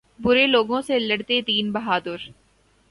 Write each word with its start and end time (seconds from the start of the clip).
برے 0.19 0.45
لوگوں 0.47 0.81
سے 0.81 0.99
لڑتے 0.99 1.41
تین 1.41 1.71
بہادر 1.71 2.29